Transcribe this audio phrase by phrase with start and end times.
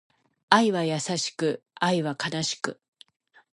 [0.49, 2.81] 愛は優しく、愛は悲しく